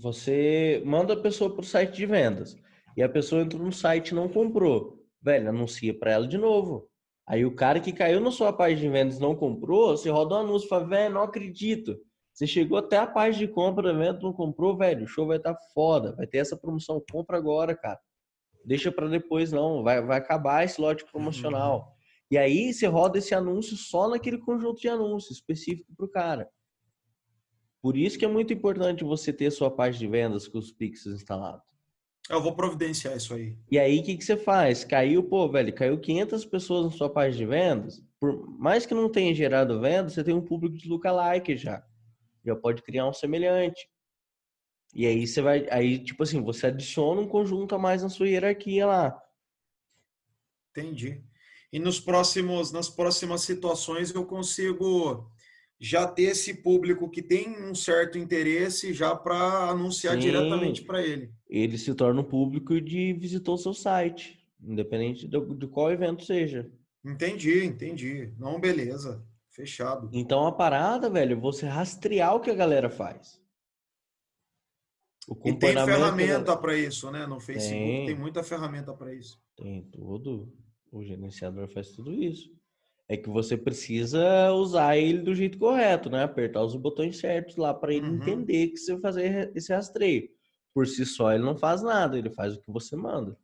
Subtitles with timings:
[0.00, 2.56] você manda a pessoa para o site de vendas
[2.96, 5.02] e a pessoa entrou no site e não comprou.
[5.22, 6.88] Velho, anuncia para ela de novo.
[7.26, 10.38] Aí o cara que caiu na sua página de vendas não comprou, você roda um
[10.38, 11.98] anúncio e fala, velho, não acredito.
[12.32, 15.38] Você chegou até a página de compra do evento, não comprou, velho, o show vai
[15.38, 16.14] estar tá foda.
[16.16, 17.98] Vai ter essa promoção, compra agora, cara.
[18.64, 21.78] Deixa para depois não, vai, vai acabar esse lote promocional.
[21.78, 21.94] Uhum.
[22.30, 26.48] E aí você roda esse anúncio só naquele conjunto de anúncios específico para o cara.
[27.84, 31.16] Por isso que é muito importante você ter sua página de vendas com os pixels
[31.16, 31.66] instalados.
[32.30, 33.58] Eu vou providenciar isso aí.
[33.70, 34.84] E aí, o que, que você faz?
[34.84, 38.02] Caiu, pô, velho, caiu 500 pessoas na sua página de vendas.
[38.18, 41.84] Por mais que não tenha gerado venda, você tem um público de lookalike já.
[42.42, 43.86] Já pode criar um semelhante.
[44.94, 48.26] E aí você vai, aí tipo assim, você adiciona um conjunto a mais na sua
[48.26, 49.22] hierarquia lá.
[50.70, 51.22] Entendi.
[51.70, 55.30] E nos próximos, nas próximas situações eu consigo
[55.84, 61.02] já ter esse público que tem um certo interesse já para anunciar Sim, diretamente para
[61.02, 61.30] ele.
[61.46, 66.72] Ele se torna um público de visitou o seu site, independente de qual evento seja.
[67.04, 68.32] Entendi, entendi.
[68.38, 69.22] Não, beleza.
[69.50, 70.08] Fechado.
[70.10, 73.38] Então a parada, velho, você rastrear o que a galera faz.
[75.28, 77.26] O e tem ferramenta para isso, né?
[77.26, 79.38] No Facebook tem, tem muita ferramenta para isso.
[79.54, 80.50] Tem tudo.
[80.90, 82.50] O gerenciador faz tudo isso.
[83.08, 86.22] É que você precisa usar ele do jeito correto, né?
[86.22, 88.16] Apertar os botões certos lá para ele uhum.
[88.16, 90.28] entender que você vai fazer esse rastreio.
[90.72, 93.36] Por si só, ele não faz nada, ele faz o que você manda.